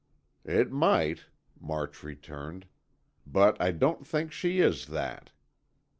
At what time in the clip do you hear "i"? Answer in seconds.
3.61-3.69